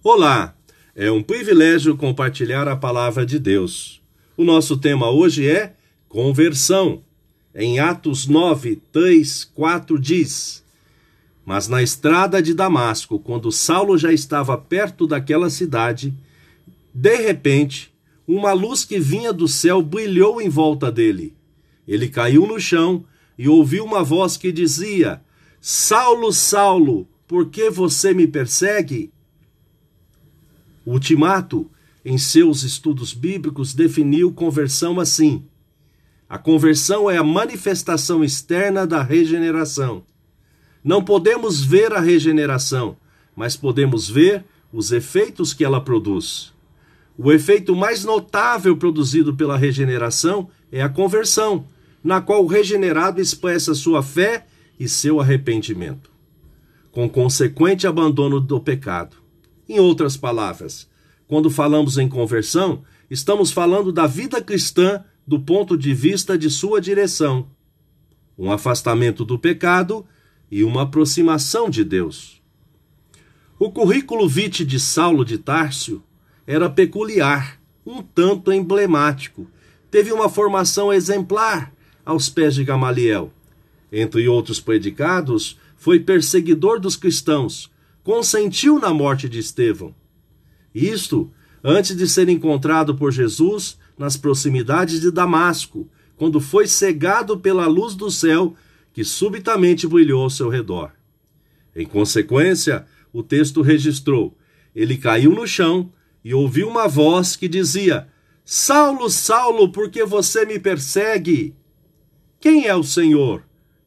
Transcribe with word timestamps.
Olá, 0.00 0.54
é 0.94 1.10
um 1.10 1.20
privilégio 1.20 1.96
compartilhar 1.96 2.68
a 2.68 2.76
palavra 2.76 3.26
de 3.26 3.36
Deus. 3.36 4.00
O 4.36 4.44
nosso 4.44 4.76
tema 4.76 5.10
hoje 5.10 5.50
é 5.50 5.74
conversão. 6.08 7.02
Em 7.52 7.80
Atos 7.80 8.28
9, 8.28 8.76
3, 8.92 9.50
4 9.52 9.98
diz: 9.98 10.64
Mas 11.44 11.66
na 11.66 11.82
estrada 11.82 12.40
de 12.40 12.54
Damasco, 12.54 13.18
quando 13.18 13.50
Saulo 13.50 13.98
já 13.98 14.12
estava 14.12 14.56
perto 14.56 15.04
daquela 15.04 15.50
cidade, 15.50 16.14
de 16.94 17.16
repente, 17.16 17.92
uma 18.24 18.52
luz 18.52 18.84
que 18.84 19.00
vinha 19.00 19.32
do 19.32 19.48
céu 19.48 19.82
brilhou 19.82 20.40
em 20.40 20.48
volta 20.48 20.92
dele. 20.92 21.34
Ele 21.88 22.08
caiu 22.08 22.46
no 22.46 22.60
chão 22.60 23.04
e 23.36 23.48
ouviu 23.48 23.84
uma 23.84 24.04
voz 24.04 24.36
que 24.36 24.52
dizia: 24.52 25.20
Saulo, 25.60 26.32
Saulo, 26.32 27.08
por 27.26 27.50
que 27.50 27.68
você 27.68 28.14
me 28.14 28.28
persegue? 28.28 29.10
O 30.88 30.92
Ultimato, 30.92 31.70
em 32.02 32.16
seus 32.16 32.62
estudos 32.62 33.12
bíblicos, 33.12 33.74
definiu 33.74 34.32
conversão 34.32 34.98
assim: 34.98 35.44
a 36.26 36.38
conversão 36.38 37.10
é 37.10 37.18
a 37.18 37.22
manifestação 37.22 38.24
externa 38.24 38.86
da 38.86 39.02
regeneração. 39.02 40.02
Não 40.82 41.04
podemos 41.04 41.62
ver 41.62 41.92
a 41.92 42.00
regeneração, 42.00 42.96
mas 43.36 43.54
podemos 43.54 44.08
ver 44.08 44.46
os 44.72 44.90
efeitos 44.90 45.52
que 45.52 45.62
ela 45.62 45.78
produz. 45.78 46.54
O 47.18 47.30
efeito 47.30 47.76
mais 47.76 48.02
notável 48.02 48.74
produzido 48.74 49.36
pela 49.36 49.58
regeneração 49.58 50.48
é 50.72 50.80
a 50.80 50.88
conversão, 50.88 51.66
na 52.02 52.22
qual 52.22 52.42
o 52.42 52.48
regenerado 52.48 53.20
expressa 53.20 53.74
sua 53.74 54.02
fé 54.02 54.46
e 54.80 54.88
seu 54.88 55.20
arrependimento, 55.20 56.10
com 56.90 57.06
consequente 57.10 57.86
abandono 57.86 58.40
do 58.40 58.58
pecado. 58.58 59.27
Em 59.68 59.78
outras 59.78 60.16
palavras, 60.16 60.88
quando 61.26 61.50
falamos 61.50 61.98
em 61.98 62.08
conversão, 62.08 62.82
estamos 63.10 63.50
falando 63.50 63.92
da 63.92 64.06
vida 64.06 64.40
cristã 64.40 65.04
do 65.26 65.38
ponto 65.38 65.76
de 65.76 65.92
vista 65.92 66.38
de 66.38 66.48
sua 66.48 66.80
direção, 66.80 67.46
um 68.38 68.50
afastamento 68.50 69.26
do 69.26 69.38
pecado 69.38 70.06
e 70.50 70.64
uma 70.64 70.82
aproximação 70.84 71.68
de 71.68 71.84
Deus. 71.84 72.40
O 73.58 73.70
currículo 73.70 74.26
vitae 74.26 74.64
de 74.64 74.80
Saulo 74.80 75.24
de 75.24 75.36
Tárcio 75.36 76.02
era 76.46 76.70
peculiar, 76.70 77.60
um 77.84 78.02
tanto 78.02 78.50
emblemático. 78.50 79.46
Teve 79.90 80.12
uma 80.12 80.30
formação 80.30 80.90
exemplar 80.90 81.74
aos 82.06 82.30
pés 82.30 82.54
de 82.54 82.64
Gamaliel. 82.64 83.30
Entre 83.92 84.26
outros 84.28 84.60
predicados, 84.60 85.58
foi 85.76 86.00
perseguidor 86.00 86.80
dos 86.80 86.96
cristãos, 86.96 87.70
consentiu 88.08 88.78
na 88.78 88.94
morte 88.94 89.28
de 89.28 89.38
Estevão. 89.38 89.94
Isto 90.74 91.30
antes 91.62 91.94
de 91.94 92.08
ser 92.08 92.26
encontrado 92.30 92.94
por 92.94 93.12
Jesus 93.12 93.78
nas 93.98 94.16
proximidades 94.16 95.02
de 95.02 95.10
Damasco, 95.10 95.86
quando 96.16 96.40
foi 96.40 96.66
cegado 96.66 97.38
pela 97.38 97.66
luz 97.66 97.94
do 97.94 98.10
céu 98.10 98.56
que 98.94 99.04
subitamente 99.04 99.86
brilhou 99.86 100.22
ao 100.22 100.30
seu 100.30 100.48
redor. 100.48 100.92
Em 101.76 101.84
consequência, 101.84 102.86
o 103.12 103.22
texto 103.22 103.60
registrou: 103.60 104.34
ele 104.74 104.96
caiu 104.96 105.32
no 105.32 105.46
chão 105.46 105.92
e 106.24 106.32
ouviu 106.32 106.66
uma 106.66 106.88
voz 106.88 107.36
que 107.36 107.46
dizia: 107.46 108.08
Saulo, 108.42 109.10
Saulo, 109.10 109.70
por 109.70 109.90
que 109.90 110.02
você 110.06 110.46
me 110.46 110.58
persegue? 110.58 111.54
Quem 112.40 112.68
é 112.68 112.74
o 112.74 112.82
Senhor? 112.82 113.44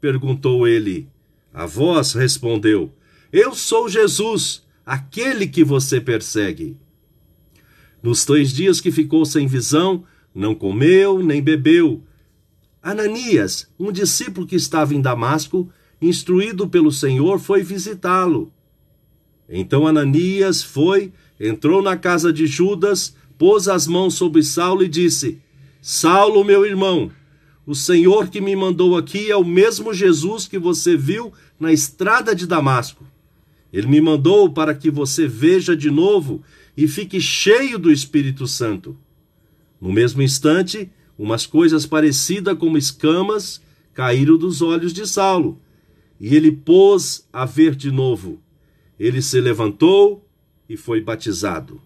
perguntou 0.00 0.68
ele. 0.68 1.08
A 1.52 1.66
voz 1.66 2.12
respondeu: 2.12 2.94
eu 3.36 3.52
sou 3.52 3.88
Jesus, 3.88 4.62
aquele 4.86 5.48
que 5.48 5.64
você 5.64 6.00
persegue. 6.00 6.76
Nos 8.00 8.24
três 8.24 8.52
dias 8.52 8.80
que 8.80 8.92
ficou 8.92 9.26
sem 9.26 9.48
visão, 9.48 10.04
não 10.32 10.54
comeu 10.54 11.20
nem 11.20 11.42
bebeu. 11.42 12.00
Ananias, 12.80 13.68
um 13.76 13.90
discípulo 13.90 14.46
que 14.46 14.54
estava 14.54 14.94
em 14.94 15.00
Damasco, 15.00 15.68
instruído 16.00 16.68
pelo 16.68 16.92
Senhor, 16.92 17.40
foi 17.40 17.64
visitá-lo. 17.64 18.52
Então 19.48 19.84
Ananias 19.84 20.62
foi, 20.62 21.12
entrou 21.40 21.82
na 21.82 21.96
casa 21.96 22.32
de 22.32 22.46
Judas, 22.46 23.16
pôs 23.36 23.66
as 23.66 23.88
mãos 23.88 24.14
sobre 24.14 24.44
Saulo 24.44 24.84
e 24.84 24.88
disse: 24.88 25.42
Saulo, 25.82 26.44
meu 26.44 26.64
irmão, 26.64 27.10
o 27.66 27.74
Senhor 27.74 28.28
que 28.28 28.40
me 28.40 28.54
mandou 28.54 28.96
aqui 28.96 29.28
é 29.28 29.36
o 29.36 29.44
mesmo 29.44 29.92
Jesus 29.92 30.46
que 30.46 30.56
você 30.56 30.96
viu 30.96 31.32
na 31.58 31.72
estrada 31.72 32.32
de 32.32 32.46
Damasco. 32.46 33.04
Ele 33.74 33.88
me 33.88 34.00
mandou 34.00 34.48
para 34.52 34.72
que 34.72 34.88
você 34.88 35.26
veja 35.26 35.76
de 35.76 35.90
novo 35.90 36.44
e 36.76 36.86
fique 36.86 37.20
cheio 37.20 37.76
do 37.76 37.90
Espírito 37.90 38.46
Santo. 38.46 38.96
No 39.80 39.92
mesmo 39.92 40.22
instante, 40.22 40.88
umas 41.18 41.44
coisas 41.44 41.84
parecidas 41.84 42.56
como 42.56 42.78
escamas 42.78 43.60
caíram 43.92 44.38
dos 44.38 44.62
olhos 44.62 44.92
de 44.92 45.04
Saulo, 45.08 45.60
e 46.20 46.36
ele 46.36 46.52
pôs 46.52 47.26
a 47.32 47.44
ver 47.44 47.74
de 47.74 47.90
novo. 47.90 48.40
Ele 48.96 49.20
se 49.20 49.40
levantou 49.40 50.24
e 50.68 50.76
foi 50.76 51.00
batizado. 51.00 51.82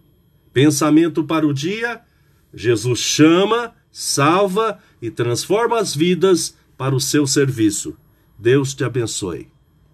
Pensamento 0.53 1.25
para 1.25 1.47
o 1.47 1.55
dia: 1.55 2.03
Jesus 2.53 2.99
chama, 2.99 3.73
salva 3.91 4.79
e 5.01 5.11
transforma 5.11 5.79
as 5.79 5.97
vidas 5.97 6.55
para 6.77 6.95
o 6.95 7.01
seu 7.01 7.27
serviço. 7.27 7.97
Deus 8.39 8.75
te 8.75 8.85
abençoe. 8.85 9.49